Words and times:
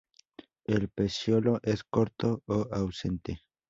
El 0.65 0.89
peciolo 0.89 1.59
es 1.61 1.83
corto 1.83 2.41
o 2.47 2.67
ausente. 2.71 3.43